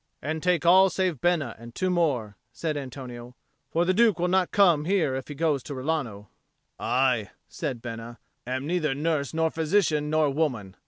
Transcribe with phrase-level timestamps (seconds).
[0.19, 3.35] "And take all save Bena and two more," said Antonio.
[3.69, 6.29] "For the Duke will not come here if he goes to Rilano."
[6.79, 8.17] "I," said Bena,
[8.47, 10.75] "am neither nurse nor physician nor woman.